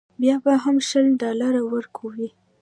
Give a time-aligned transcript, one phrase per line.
[0.21, 2.29] بیا به هم شل ډالره ورکوې.